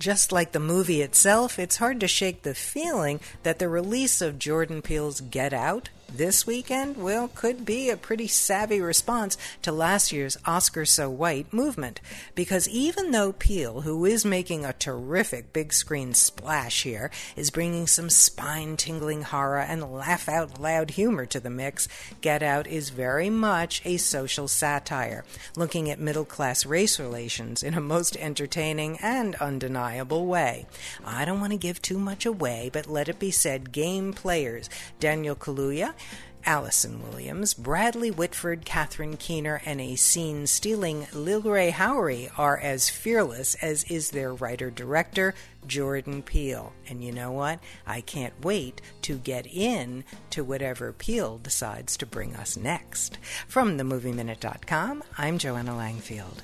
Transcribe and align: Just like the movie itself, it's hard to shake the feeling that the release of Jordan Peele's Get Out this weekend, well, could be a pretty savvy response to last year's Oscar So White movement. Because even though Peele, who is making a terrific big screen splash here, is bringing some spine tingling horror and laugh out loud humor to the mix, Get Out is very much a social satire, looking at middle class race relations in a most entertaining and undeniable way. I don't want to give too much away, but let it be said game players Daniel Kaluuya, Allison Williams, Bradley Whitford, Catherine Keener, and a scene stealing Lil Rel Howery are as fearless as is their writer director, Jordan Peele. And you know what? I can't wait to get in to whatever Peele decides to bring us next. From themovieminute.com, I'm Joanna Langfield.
Just 0.00 0.32
like 0.32 0.52
the 0.52 0.60
movie 0.60 1.02
itself, 1.02 1.58
it's 1.58 1.76
hard 1.76 2.00
to 2.00 2.08
shake 2.08 2.40
the 2.40 2.54
feeling 2.54 3.20
that 3.42 3.58
the 3.58 3.68
release 3.68 4.22
of 4.22 4.38
Jordan 4.38 4.80
Peele's 4.80 5.20
Get 5.20 5.52
Out 5.52 5.90
this 6.16 6.46
weekend, 6.46 6.96
well, 6.96 7.28
could 7.28 7.64
be 7.64 7.90
a 7.90 7.96
pretty 7.96 8.26
savvy 8.26 8.80
response 8.80 9.36
to 9.62 9.72
last 9.72 10.12
year's 10.12 10.36
Oscar 10.46 10.84
So 10.84 11.08
White 11.08 11.52
movement. 11.52 12.00
Because 12.34 12.68
even 12.68 13.10
though 13.10 13.32
Peele, 13.32 13.82
who 13.82 14.04
is 14.04 14.24
making 14.24 14.64
a 14.64 14.72
terrific 14.72 15.52
big 15.52 15.72
screen 15.72 16.14
splash 16.14 16.82
here, 16.82 17.10
is 17.36 17.50
bringing 17.50 17.86
some 17.86 18.10
spine 18.10 18.76
tingling 18.76 19.22
horror 19.22 19.60
and 19.60 19.92
laugh 19.92 20.28
out 20.28 20.60
loud 20.60 20.90
humor 20.90 21.26
to 21.26 21.40
the 21.40 21.50
mix, 21.50 21.88
Get 22.20 22.42
Out 22.42 22.66
is 22.66 22.90
very 22.90 23.30
much 23.30 23.82
a 23.84 23.96
social 23.96 24.48
satire, 24.48 25.24
looking 25.56 25.90
at 25.90 26.00
middle 26.00 26.24
class 26.24 26.66
race 26.66 26.98
relations 26.98 27.62
in 27.62 27.74
a 27.74 27.80
most 27.80 28.16
entertaining 28.16 28.98
and 29.02 29.34
undeniable 29.36 30.26
way. 30.26 30.66
I 31.04 31.24
don't 31.24 31.40
want 31.40 31.52
to 31.52 31.58
give 31.58 31.80
too 31.80 31.98
much 31.98 32.26
away, 32.26 32.70
but 32.72 32.88
let 32.88 33.08
it 33.08 33.18
be 33.18 33.30
said 33.30 33.72
game 33.72 34.12
players 34.12 34.68
Daniel 34.98 35.36
Kaluuya, 35.36 35.94
Allison 36.46 37.02
Williams, 37.02 37.54
Bradley 37.54 38.10
Whitford, 38.10 38.64
Catherine 38.64 39.16
Keener, 39.16 39.60
and 39.64 39.80
a 39.80 39.96
scene 39.96 40.46
stealing 40.46 41.06
Lil 41.12 41.42
Rel 41.42 41.72
Howery 41.72 42.30
are 42.38 42.58
as 42.58 42.88
fearless 42.88 43.54
as 43.56 43.84
is 43.84 44.10
their 44.10 44.32
writer 44.32 44.70
director, 44.70 45.34
Jordan 45.66 46.22
Peele. 46.22 46.72
And 46.88 47.04
you 47.04 47.12
know 47.12 47.30
what? 47.32 47.60
I 47.86 48.00
can't 48.00 48.42
wait 48.42 48.80
to 49.02 49.18
get 49.18 49.46
in 49.46 50.04
to 50.30 50.42
whatever 50.42 50.92
Peele 50.92 51.38
decides 51.38 51.96
to 51.98 52.06
bring 52.06 52.34
us 52.34 52.56
next. 52.56 53.18
From 53.46 53.76
themovieminute.com, 53.76 55.04
I'm 55.18 55.38
Joanna 55.38 55.72
Langfield. 55.72 56.38